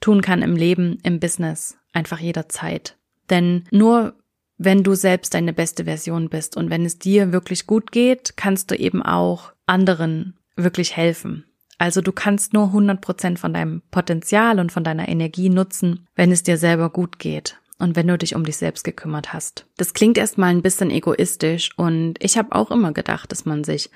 tun 0.00 0.22
kann 0.22 0.42
im 0.42 0.56
Leben, 0.56 0.98
im 1.02 1.18
Business, 1.18 1.76
einfach 1.92 2.20
jederzeit. 2.20 2.96
Denn 3.30 3.64
nur 3.70 4.14
wenn 4.56 4.82
du 4.82 4.94
selbst 4.94 5.34
deine 5.34 5.52
beste 5.52 5.84
Version 5.84 6.28
bist 6.28 6.56
und 6.56 6.70
wenn 6.70 6.84
es 6.84 6.98
dir 6.98 7.32
wirklich 7.32 7.66
gut 7.66 7.90
geht, 7.90 8.36
kannst 8.36 8.70
du 8.70 8.76
eben 8.76 9.02
auch 9.02 9.52
anderen 9.66 10.38
wirklich 10.56 10.96
helfen. 10.96 11.44
Also 11.84 12.00
du 12.00 12.12
kannst 12.12 12.54
nur 12.54 12.68
100 12.68 13.02
Prozent 13.02 13.38
von 13.38 13.52
deinem 13.52 13.82
Potenzial 13.90 14.58
und 14.58 14.72
von 14.72 14.84
deiner 14.84 15.06
Energie 15.06 15.50
nutzen, 15.50 16.06
wenn 16.14 16.32
es 16.32 16.42
dir 16.42 16.56
selber 16.56 16.88
gut 16.88 17.18
geht 17.18 17.58
und 17.78 17.94
wenn 17.94 18.06
du 18.08 18.16
dich 18.16 18.34
um 18.34 18.42
dich 18.42 18.56
selbst 18.56 18.84
gekümmert 18.84 19.34
hast. 19.34 19.66
Das 19.76 19.92
klingt 19.92 20.16
erstmal 20.16 20.48
ein 20.48 20.62
bisschen 20.62 20.90
egoistisch 20.90 21.72
und 21.76 22.14
ich 22.20 22.38
habe 22.38 22.54
auch 22.54 22.70
immer 22.70 22.92
gedacht, 22.92 23.30
dass 23.30 23.44
man 23.44 23.64
sich 23.64 23.90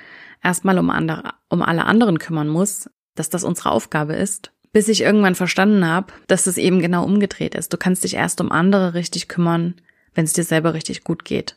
erstmal 0.45 0.79
um, 0.79 0.91
andere, 0.91 1.33
um 1.49 1.63
alle 1.63 1.87
anderen 1.87 2.19
kümmern 2.19 2.49
muss, 2.49 2.91
dass 3.15 3.31
das 3.31 3.43
unsere 3.43 3.71
Aufgabe 3.71 4.13
ist, 4.13 4.53
bis 4.71 4.89
ich 4.89 5.01
irgendwann 5.01 5.35
verstanden 5.35 5.87
habe, 5.87 6.13
dass 6.27 6.47
es 6.47 6.59
eben 6.59 6.81
genau 6.81 7.07
umgedreht 7.07 7.55
ist. 7.55 7.73
Du 7.73 7.79
kannst 7.79 8.05
dich 8.05 8.13
erst 8.13 8.43
um 8.43 8.53
andere 8.53 8.93
richtig 8.93 9.29
kümmern, 9.29 9.77
wenn 10.13 10.27
es 10.27 10.35
dir 10.35 10.45
selber 10.45 10.75
richtig 10.75 11.05
gut 11.05 11.25
geht. 11.25 11.57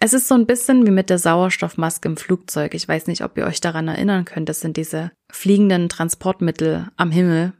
Es 0.00 0.12
ist 0.12 0.28
so 0.28 0.34
ein 0.34 0.46
bisschen 0.46 0.86
wie 0.86 0.90
mit 0.90 1.08
der 1.08 1.18
Sauerstoffmaske 1.18 2.08
im 2.08 2.16
Flugzeug. 2.16 2.74
Ich 2.74 2.86
weiß 2.86 3.06
nicht, 3.06 3.22
ob 3.22 3.38
ihr 3.38 3.46
euch 3.46 3.60
daran 3.60 3.88
erinnern 3.88 4.24
könnt. 4.24 4.48
Das 4.48 4.60
sind 4.60 4.76
diese 4.76 5.12
fliegenden 5.30 5.88
Transportmittel 5.88 6.88
am 6.96 7.10
Himmel, 7.10 7.52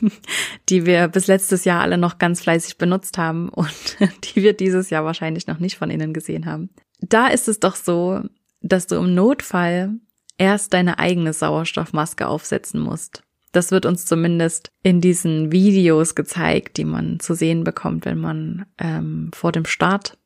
die 0.68 0.86
wir 0.86 1.08
bis 1.08 1.26
letztes 1.26 1.64
Jahr 1.64 1.80
alle 1.80 1.98
noch 1.98 2.18
ganz 2.18 2.42
fleißig 2.42 2.78
benutzt 2.78 3.18
haben 3.18 3.48
und 3.48 3.96
die 4.24 4.42
wir 4.42 4.52
dieses 4.52 4.90
Jahr 4.90 5.04
wahrscheinlich 5.04 5.46
noch 5.46 5.58
nicht 5.58 5.78
von 5.78 5.90
innen 5.90 6.12
gesehen 6.12 6.46
haben. 6.46 6.70
Da 7.00 7.28
ist 7.28 7.48
es 7.48 7.58
doch 7.58 7.76
so, 7.76 8.22
dass 8.60 8.86
du 8.86 8.96
im 8.96 9.14
Notfall 9.14 9.94
erst 10.36 10.74
deine 10.74 10.98
eigene 10.98 11.32
Sauerstoffmaske 11.32 12.26
aufsetzen 12.26 12.80
musst. 12.80 13.22
Das 13.52 13.70
wird 13.70 13.86
uns 13.86 14.04
zumindest 14.04 14.70
in 14.82 15.00
diesen 15.00 15.52
Videos 15.52 16.14
gezeigt, 16.14 16.76
die 16.76 16.84
man 16.84 17.18
zu 17.18 17.34
sehen 17.34 17.64
bekommt, 17.64 18.04
wenn 18.04 18.18
man 18.18 18.66
ähm, 18.78 19.30
vor 19.34 19.52
dem 19.52 19.64
Start. 19.64 20.18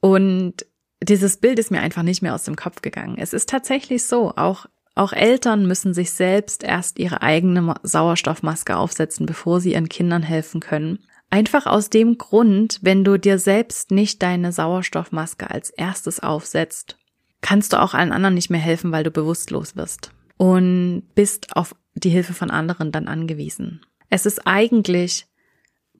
Und 0.00 0.66
dieses 1.04 1.36
Bild 1.36 1.58
ist 1.58 1.70
mir 1.70 1.80
einfach 1.80 2.02
nicht 2.02 2.22
mehr 2.22 2.34
aus 2.34 2.44
dem 2.44 2.56
Kopf 2.56 2.82
gegangen. 2.82 3.16
Es 3.18 3.32
ist 3.32 3.48
tatsächlich 3.48 4.04
so, 4.04 4.32
auch 4.36 4.66
auch 4.96 5.12
Eltern 5.12 5.66
müssen 5.66 5.92
sich 5.92 6.12
selbst 6.12 6.62
erst 6.62 7.00
ihre 7.00 7.20
eigene 7.20 7.74
Sauerstoffmaske 7.82 8.76
aufsetzen, 8.76 9.26
bevor 9.26 9.60
sie 9.60 9.72
ihren 9.72 9.88
Kindern 9.88 10.22
helfen 10.22 10.60
können. 10.60 11.00
Einfach 11.30 11.66
aus 11.66 11.90
dem 11.90 12.16
Grund, 12.16 12.78
wenn 12.82 13.02
du 13.02 13.18
dir 13.18 13.40
selbst 13.40 13.90
nicht 13.90 14.22
deine 14.22 14.52
Sauerstoffmaske 14.52 15.50
als 15.50 15.70
erstes 15.70 16.20
aufsetzt, 16.20 16.96
kannst 17.40 17.72
du 17.72 17.82
auch 17.82 17.94
allen 17.94 18.12
anderen 18.12 18.34
nicht 18.34 18.50
mehr 18.50 18.60
helfen, 18.60 18.92
weil 18.92 19.02
du 19.02 19.10
bewusstlos 19.10 19.74
wirst 19.74 20.12
und 20.36 21.02
bist 21.16 21.56
auf 21.56 21.74
die 21.94 22.10
Hilfe 22.10 22.32
von 22.32 22.50
anderen 22.50 22.92
dann 22.92 23.08
angewiesen. 23.08 23.84
Es 24.10 24.26
ist 24.26 24.46
eigentlich 24.46 25.26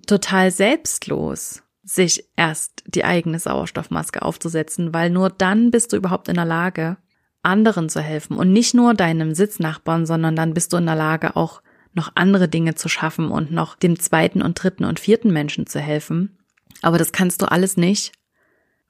total 0.07 0.53
selbstlos, 0.53 1.64
sich 1.85 2.25
erst 2.37 2.83
die 2.87 3.05
eigene 3.05 3.39
Sauerstoffmaske 3.39 4.23
aufzusetzen, 4.23 4.95
weil 4.95 5.11
nur 5.11 5.31
dann 5.31 5.71
bist 5.71 5.93
du 5.93 5.97
überhaupt 5.97 6.29
in 6.29 6.37
der 6.37 6.45
Lage, 6.45 6.97
anderen 7.43 7.89
zu 7.89 8.01
helfen 8.01 8.37
und 8.37 8.53
nicht 8.53 8.75
nur 8.75 8.95
deinem 8.95 9.35
Sitznachbarn, 9.35 10.07
sondern 10.07 10.35
dann 10.35 10.55
bist 10.55 10.73
du 10.73 10.79
in 10.79 10.87
der 10.87 10.97
Lage, 10.97 11.37
auch 11.37 11.63
noch 11.93 12.13
andere 12.15 12.49
Dinge 12.49 12.75
zu 12.75 12.89
schaffen 12.89 13.29
und 13.29 13.53
noch 13.53 13.77
dem 13.77 13.99
zweiten 13.99 14.43
und 14.43 14.61
dritten 14.61 14.85
und 14.85 14.99
vierten 14.99 15.33
Menschen 15.33 15.67
zu 15.67 15.79
helfen. 15.79 16.39
Aber 16.83 16.99
das 16.99 17.13
kannst 17.13 17.43
du 17.43 17.51
alles 17.51 17.77
nicht, 17.77 18.13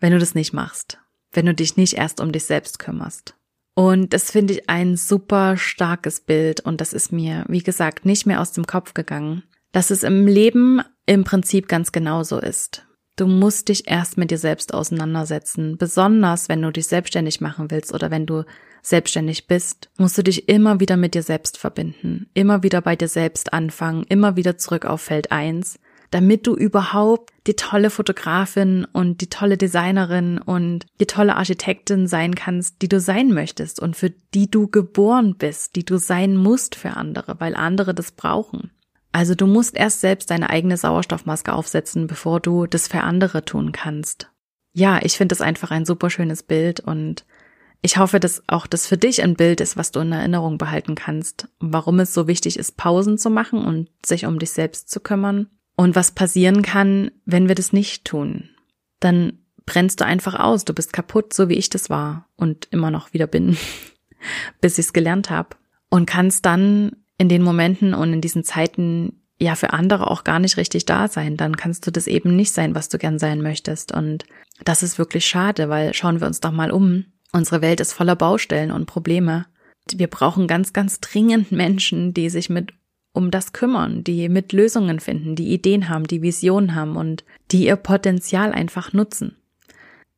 wenn 0.00 0.12
du 0.12 0.18
das 0.18 0.34
nicht 0.34 0.52
machst, 0.52 0.98
wenn 1.32 1.46
du 1.46 1.54
dich 1.54 1.76
nicht 1.76 1.94
erst 1.94 2.20
um 2.20 2.32
dich 2.32 2.44
selbst 2.44 2.78
kümmerst. 2.78 3.34
Und 3.74 4.12
das 4.12 4.30
finde 4.30 4.54
ich 4.54 4.70
ein 4.70 4.96
super 4.96 5.56
starkes 5.56 6.20
Bild 6.20 6.60
und 6.60 6.80
das 6.80 6.92
ist 6.92 7.12
mir, 7.12 7.44
wie 7.48 7.62
gesagt, 7.62 8.06
nicht 8.06 8.24
mehr 8.24 8.40
aus 8.40 8.52
dem 8.52 8.66
Kopf 8.66 8.94
gegangen, 8.94 9.42
dass 9.74 9.90
es 9.90 10.04
im 10.04 10.28
Leben 10.28 10.80
im 11.04 11.24
Prinzip 11.24 11.68
ganz 11.68 11.90
genauso 11.90 12.38
ist. 12.38 12.86
Du 13.16 13.26
musst 13.26 13.68
dich 13.68 13.88
erst 13.88 14.16
mit 14.16 14.30
dir 14.30 14.38
selbst 14.38 14.72
auseinandersetzen. 14.72 15.76
Besonders 15.78 16.48
wenn 16.48 16.62
du 16.62 16.70
dich 16.70 16.86
selbstständig 16.86 17.40
machen 17.40 17.72
willst 17.72 17.92
oder 17.92 18.10
wenn 18.12 18.24
du 18.24 18.44
selbstständig 18.82 19.48
bist, 19.48 19.90
musst 19.98 20.16
du 20.16 20.22
dich 20.22 20.48
immer 20.48 20.78
wieder 20.78 20.96
mit 20.96 21.14
dir 21.14 21.24
selbst 21.24 21.58
verbinden. 21.58 22.30
Immer 22.34 22.62
wieder 22.62 22.82
bei 22.82 22.94
dir 22.94 23.08
selbst 23.08 23.52
anfangen, 23.52 24.04
immer 24.08 24.36
wieder 24.36 24.56
zurück 24.58 24.84
auf 24.84 25.00
Feld 25.00 25.32
eins 25.32 25.80
damit 26.14 26.46
du 26.46 26.54
überhaupt 26.54 27.32
die 27.48 27.56
tolle 27.56 27.90
Fotografin 27.90 28.86
und 28.92 29.20
die 29.20 29.28
tolle 29.28 29.56
Designerin 29.56 30.38
und 30.38 30.86
die 31.00 31.06
tolle 31.06 31.34
Architektin 31.34 32.06
sein 32.06 32.36
kannst, 32.36 32.82
die 32.82 32.88
du 32.88 33.00
sein 33.00 33.32
möchtest 33.32 33.80
und 33.80 33.96
für 33.96 34.10
die 34.32 34.48
du 34.48 34.68
geboren 34.68 35.34
bist, 35.36 35.74
die 35.74 35.84
du 35.84 35.98
sein 35.98 36.36
musst 36.36 36.76
für 36.76 36.90
andere, 36.90 37.40
weil 37.40 37.56
andere 37.56 37.94
das 37.94 38.12
brauchen. 38.12 38.70
Also 39.14 39.36
du 39.36 39.46
musst 39.46 39.76
erst 39.76 40.00
selbst 40.00 40.28
deine 40.32 40.50
eigene 40.50 40.76
Sauerstoffmaske 40.76 41.52
aufsetzen, 41.52 42.08
bevor 42.08 42.40
du 42.40 42.66
das 42.66 42.88
für 42.88 43.02
andere 43.02 43.44
tun 43.44 43.70
kannst. 43.70 44.28
Ja, 44.72 44.98
ich 45.00 45.16
finde 45.16 45.36
es 45.36 45.40
einfach 45.40 45.70
ein 45.70 45.84
super 45.84 46.10
schönes 46.10 46.42
Bild 46.42 46.80
und 46.80 47.24
ich 47.80 47.96
hoffe, 47.96 48.18
dass 48.18 48.42
auch 48.48 48.66
das 48.66 48.88
für 48.88 48.96
dich 48.96 49.22
ein 49.22 49.36
Bild 49.36 49.60
ist, 49.60 49.76
was 49.76 49.92
du 49.92 50.00
in 50.00 50.10
Erinnerung 50.10 50.58
behalten 50.58 50.96
kannst, 50.96 51.48
warum 51.60 52.00
es 52.00 52.12
so 52.12 52.26
wichtig 52.26 52.58
ist, 52.58 52.76
Pausen 52.76 53.16
zu 53.16 53.30
machen 53.30 53.64
und 53.64 53.88
sich 54.04 54.26
um 54.26 54.40
dich 54.40 54.50
selbst 54.50 54.90
zu 54.90 54.98
kümmern 54.98 55.46
und 55.76 55.94
was 55.94 56.10
passieren 56.10 56.62
kann, 56.62 57.12
wenn 57.24 57.46
wir 57.46 57.54
das 57.54 57.72
nicht 57.72 58.04
tun? 58.04 58.50
Dann 58.98 59.38
brennst 59.64 60.00
du 60.00 60.04
einfach 60.04 60.34
aus, 60.40 60.64
du 60.64 60.74
bist 60.74 60.92
kaputt, 60.92 61.32
so 61.32 61.48
wie 61.48 61.54
ich 61.54 61.70
das 61.70 61.88
war 61.88 62.28
und 62.34 62.66
immer 62.72 62.90
noch 62.90 63.12
wieder 63.12 63.28
bin, 63.28 63.56
bis 64.60 64.76
ich 64.78 64.86
es 64.86 64.92
gelernt 64.92 65.30
habe. 65.30 65.50
Und 65.88 66.06
kannst 66.06 66.44
dann 66.46 66.96
in 67.18 67.28
den 67.28 67.42
Momenten 67.42 67.94
und 67.94 68.12
in 68.12 68.20
diesen 68.20 68.44
Zeiten 68.44 69.20
ja 69.38 69.54
für 69.54 69.72
andere 69.72 70.10
auch 70.10 70.24
gar 70.24 70.38
nicht 70.38 70.56
richtig 70.56 70.86
da 70.86 71.08
sein. 71.08 71.36
Dann 71.36 71.56
kannst 71.56 71.86
du 71.86 71.90
das 71.90 72.06
eben 72.06 72.36
nicht 72.36 72.52
sein, 72.52 72.74
was 72.74 72.88
du 72.88 72.98
gern 72.98 73.18
sein 73.18 73.42
möchtest. 73.42 73.92
Und 73.92 74.24
das 74.64 74.82
ist 74.82 74.98
wirklich 74.98 75.26
schade, 75.26 75.68
weil 75.68 75.94
schauen 75.94 76.20
wir 76.20 76.26
uns 76.26 76.40
doch 76.40 76.52
mal 76.52 76.70
um. 76.70 77.06
Unsere 77.32 77.62
Welt 77.62 77.80
ist 77.80 77.92
voller 77.92 78.16
Baustellen 78.16 78.70
und 78.70 78.86
Probleme. 78.86 79.46
Wir 79.92 80.06
brauchen 80.06 80.46
ganz, 80.46 80.72
ganz 80.72 81.00
dringend 81.00 81.52
Menschen, 81.52 82.14
die 82.14 82.30
sich 82.30 82.48
mit 82.48 82.72
um 83.12 83.30
das 83.30 83.52
kümmern, 83.52 84.02
die 84.02 84.28
mit 84.28 84.52
Lösungen 84.52 84.98
finden, 84.98 85.36
die 85.36 85.52
Ideen 85.52 85.88
haben, 85.88 86.06
die 86.06 86.22
Visionen 86.22 86.74
haben 86.74 86.96
und 86.96 87.24
die 87.52 87.66
ihr 87.66 87.76
Potenzial 87.76 88.52
einfach 88.52 88.92
nutzen. 88.92 89.36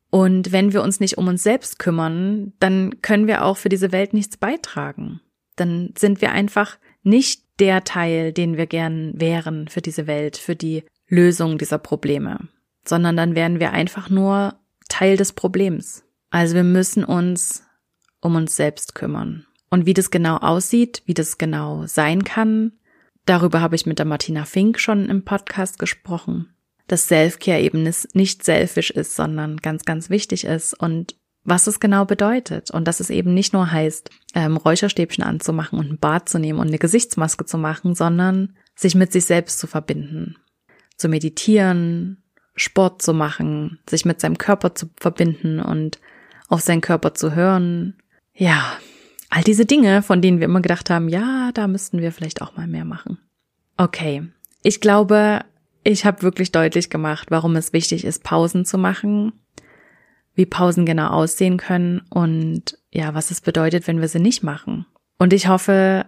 Und 0.09 0.51
wenn 0.51 0.73
wir 0.73 0.81
uns 0.81 0.99
nicht 0.99 1.17
um 1.17 1.27
uns 1.27 1.43
selbst 1.43 1.79
kümmern, 1.79 2.53
dann 2.59 3.01
können 3.01 3.27
wir 3.27 3.43
auch 3.43 3.57
für 3.57 3.69
diese 3.69 3.91
Welt 3.91 4.13
nichts 4.13 4.37
beitragen. 4.37 5.21
Dann 5.57 5.93
sind 5.97 6.21
wir 6.21 6.31
einfach 6.31 6.77
nicht 7.07 7.43
der 7.59 7.83
Teil, 7.83 8.33
den 8.33 8.57
wir 8.57 8.67
gern 8.67 9.13
wären 9.15 9.67
für 9.67 9.81
diese 9.81 10.07
Welt, 10.07 10.37
für 10.37 10.55
die 10.55 10.83
Lösung 11.07 11.57
dieser 11.57 11.77
Probleme, 11.77 12.47
sondern 12.85 13.17
dann 13.17 13.35
wären 13.35 13.59
wir 13.59 13.71
einfach 13.71 14.09
nur 14.09 14.55
Teil 14.89 15.17
des 15.17 15.33
Problems. 15.33 16.03
Also 16.29 16.55
wir 16.55 16.63
müssen 16.63 17.03
uns 17.03 17.63
um 18.21 18.35
uns 18.35 18.55
selbst 18.55 18.95
kümmern. 18.95 19.45
Und 19.69 19.85
wie 19.85 19.93
das 19.93 20.11
genau 20.11 20.37
aussieht, 20.37 21.01
wie 21.05 21.13
das 21.13 21.37
genau 21.37 21.85
sein 21.87 22.23
kann, 22.23 22.73
Darüber 23.27 23.59
habe 23.59 23.75
ich 23.75 23.85
mit 23.85 23.99
der 23.99 24.05
Martina 24.05 24.45
Fink 24.45 24.79
schon 24.79 25.09
im 25.09 25.25
Podcast 25.25 25.79
gesprochen, 25.79 26.55
dass 26.87 27.09
Selfcare 27.09 27.59
eben 27.59 27.83
nicht 28.13 28.45
selfish 28.45 28.89
ist, 28.89 29.17
sondern 29.17 29.57
ganz, 29.57 29.83
ganz 29.83 30.09
wichtig 30.09 30.45
ist 30.45 30.73
und 30.73 31.17
was 31.47 31.65
es 31.67 31.79
genau 31.79 32.05
bedeutet 32.05 32.69
und 32.71 32.87
dass 32.87 32.99
es 32.99 33.09
eben 33.09 33.33
nicht 33.33 33.53
nur 33.53 33.71
heißt, 33.71 34.09
ähm, 34.35 34.57
Räucherstäbchen 34.57 35.23
anzumachen 35.23 35.79
und 35.79 35.91
ein 35.91 35.99
Bad 35.99 36.29
zu 36.29 36.39
nehmen 36.39 36.59
und 36.59 36.67
eine 36.67 36.77
Gesichtsmaske 36.77 37.45
zu 37.45 37.57
machen, 37.57 37.95
sondern 37.95 38.55
sich 38.75 38.93
mit 38.93 39.11
sich 39.11 39.25
selbst 39.25 39.57
zu 39.59 39.65
verbinden, 39.65 40.35
zu 40.97 41.09
meditieren, 41.09 42.21
Sport 42.55 43.01
zu 43.01 43.13
machen, 43.13 43.79
sich 43.89 44.05
mit 44.05 44.21
seinem 44.21 44.37
Körper 44.37 44.75
zu 44.75 44.89
verbinden 44.99 45.59
und 45.59 45.99
auf 46.49 46.61
seinen 46.61 46.81
Körper 46.81 47.13
zu 47.13 47.33
hören. 47.33 47.95
Ja, 48.33 48.77
All 49.29 49.43
diese 49.43 49.65
Dinge, 49.65 50.01
von 50.01 50.21
denen 50.21 50.39
wir 50.39 50.45
immer 50.45 50.61
gedacht 50.61 50.89
haben, 50.89 51.09
ja, 51.09 51.51
da 51.53 51.67
müssten 51.67 51.99
wir 51.99 52.11
vielleicht 52.11 52.41
auch 52.41 52.55
mal 52.55 52.67
mehr 52.67 52.85
machen. 52.85 53.17
Okay, 53.75 54.23
ich 54.63 54.79
glaube, 54.79 55.41
ich 55.83 56.05
habe 56.05 56.21
wirklich 56.21 56.51
deutlich 56.51 56.89
gemacht, 56.89 57.29
warum 57.29 57.55
es 57.55 57.73
wichtig 57.73 58.05
ist, 58.05 58.23
Pausen 58.23 58.65
zu 58.65 58.77
machen, 58.77 59.33
wie 60.37 60.45
Pausen 60.45 60.85
genau 60.85 61.07
aussehen 61.07 61.57
können 61.57 62.01
und 62.11 62.77
ja, 62.91 63.13
was 63.15 63.31
es 63.31 63.41
bedeutet, 63.41 63.87
wenn 63.87 63.99
wir 63.99 64.07
sie 64.07 64.19
nicht 64.19 64.43
machen. 64.43 64.85
Und 65.17 65.33
ich 65.33 65.47
hoffe 65.47 66.05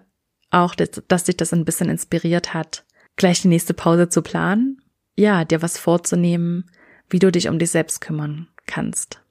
auch, 0.51 0.75
dass, 0.75 1.01
dass 1.07 1.23
dich 1.23 1.35
das 1.35 1.51
ein 1.51 1.65
bisschen 1.65 1.89
inspiriert 1.89 2.53
hat, 2.53 2.85
gleich 3.15 3.41
die 3.41 3.47
nächste 3.47 3.73
Pause 3.73 4.07
zu 4.07 4.21
planen, 4.21 4.81
ja, 5.15 5.43
dir 5.45 5.63
was 5.63 5.79
vorzunehmen, 5.79 6.69
wie 7.09 7.19
du 7.19 7.31
dich 7.31 7.49
um 7.49 7.57
dich 7.57 7.71
selbst 7.71 8.01
kümmern 8.01 8.47
kannst. 8.67 9.21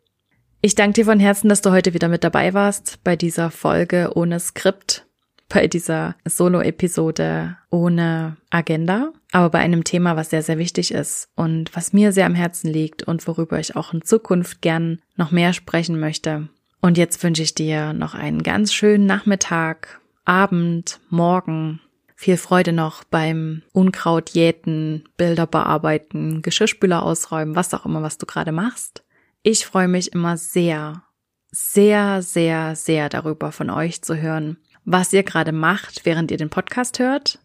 Ich 0.61 0.75
danke 0.75 0.95
dir 0.95 1.05
von 1.05 1.21
Herzen, 1.21 1.49
dass 1.49 1.63
du 1.63 1.71
heute 1.71 1.95
wieder 1.95 2.09
mit 2.09 2.25
dabei 2.25 2.53
warst 2.53 3.03
bei 3.05 3.15
dieser 3.15 3.53
Folge 3.53 4.11
ohne 4.17 4.41
Skript, 4.41 5.07
bei 5.49 5.67
dieser 5.67 6.15
Solo-Episode 6.25 7.57
ohne 7.71 8.37
Agenda, 8.51 9.13
aber 9.33 9.51
bei 9.51 9.59
einem 9.59 9.85
Thema, 9.85 10.17
was 10.17 10.31
sehr, 10.31 10.43
sehr 10.43 10.59
wichtig 10.59 10.93
ist 10.93 11.29
und 11.35 11.75
was 11.75 11.93
mir 11.93 12.13
sehr 12.13 12.27
am 12.27 12.35
Herzen 12.35 12.71
liegt 12.71 13.03
und 13.03 13.27
worüber 13.27 13.59
ich 13.59 13.77
auch 13.77 13.93
in 13.93 14.03
Zukunft 14.03 14.63
gern 14.63 15.01
noch 15.17 15.31
mehr 15.31 15.53
sprechen 15.53 15.99
möchte. 15.99 16.49
Und 16.81 16.99
jetzt 16.99 17.23
wünsche 17.23 17.43
ich 17.43 17.55
dir 17.55 17.93
noch 17.93 18.15
einen 18.15 18.43
ganz 18.43 18.73
schönen 18.73 19.07
Nachmittag, 19.07 20.01
Abend, 20.25 21.01
Morgen. 21.09 21.81
Viel 22.15 22.37
Freude 22.37 22.73
noch 22.73 23.05
beim 23.05 23.63
Unkraut 23.73 24.31
jäten, 24.31 25.05
Bilder 25.17 25.47
bearbeiten, 25.47 26.43
Geschirrspüler 26.43 27.03
ausräumen, 27.03 27.55
was 27.55 27.73
auch 27.73 27.87
immer, 27.87 28.03
was 28.03 28.19
du 28.19 28.27
gerade 28.27 28.53
machst. 28.53 29.05
Ich 29.43 29.65
freue 29.65 29.89
mich 29.89 30.13
immer 30.13 30.37
sehr, 30.37 31.05
sehr, 31.51 32.23
sehr, 32.23 32.77
sehr 32.77 33.09
darüber 33.09 33.53
von 33.53 33.71
euch 33.71 34.03
zu 34.03 34.17
hören, 34.17 34.59
was 34.91 35.13
ihr 35.13 35.23
gerade 35.23 35.53
macht, 35.53 36.07
während 36.07 36.31
ihr 36.31 36.39
den 36.39 36.49
Podcast 36.49 36.99
hört, 36.99 37.39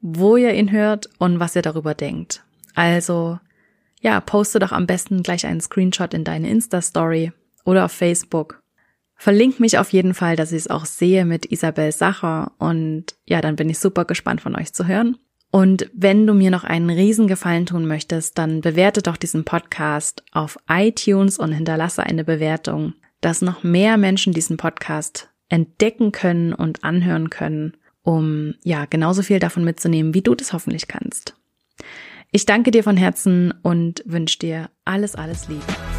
wo 0.00 0.36
ihr 0.36 0.52
ihn 0.54 0.72
hört 0.72 1.08
und 1.18 1.38
was 1.38 1.54
ihr 1.54 1.62
darüber 1.62 1.94
denkt. 1.94 2.42
Also, 2.74 3.38
ja, 4.00 4.20
poste 4.20 4.58
doch 4.58 4.72
am 4.72 4.88
besten 4.88 5.22
gleich 5.22 5.46
einen 5.46 5.60
Screenshot 5.60 6.14
in 6.14 6.24
deine 6.24 6.50
Insta-Story 6.50 7.32
oder 7.64 7.84
auf 7.84 7.92
Facebook. 7.92 8.60
Verlink 9.14 9.60
mich 9.60 9.78
auf 9.78 9.92
jeden 9.92 10.14
Fall, 10.14 10.34
dass 10.34 10.50
ich 10.50 10.58
es 10.58 10.70
auch 10.70 10.84
sehe 10.84 11.24
mit 11.24 11.46
Isabel 11.46 11.92
Sacher 11.92 12.52
und 12.58 13.14
ja, 13.24 13.40
dann 13.40 13.54
bin 13.54 13.70
ich 13.70 13.78
super 13.78 14.04
gespannt 14.04 14.40
von 14.40 14.56
euch 14.56 14.72
zu 14.72 14.88
hören. 14.88 15.16
Und 15.52 15.88
wenn 15.94 16.26
du 16.26 16.34
mir 16.34 16.50
noch 16.50 16.64
einen 16.64 16.90
Riesengefallen 16.90 17.66
tun 17.66 17.86
möchtest, 17.86 18.36
dann 18.36 18.62
bewerte 18.62 19.00
doch 19.00 19.16
diesen 19.16 19.44
Podcast 19.44 20.24
auf 20.32 20.58
iTunes 20.68 21.38
und 21.38 21.52
hinterlasse 21.52 22.02
eine 22.02 22.24
Bewertung, 22.24 22.94
dass 23.20 23.42
noch 23.42 23.62
mehr 23.62 23.96
Menschen 23.96 24.32
diesen 24.32 24.56
Podcast 24.56 25.29
entdecken 25.50 26.12
können 26.12 26.54
und 26.54 26.82
anhören 26.84 27.28
können, 27.28 27.76
um 28.02 28.54
ja 28.64 28.86
genauso 28.86 29.22
viel 29.22 29.38
davon 29.38 29.64
mitzunehmen, 29.64 30.14
wie 30.14 30.22
du 30.22 30.34
das 30.34 30.54
hoffentlich 30.54 30.88
kannst. 30.88 31.36
Ich 32.32 32.46
danke 32.46 32.70
dir 32.70 32.84
von 32.84 32.96
Herzen 32.96 33.52
und 33.62 34.02
wünsche 34.06 34.38
dir 34.38 34.70
alles, 34.84 35.16
alles 35.16 35.48
Liebe. 35.48 35.89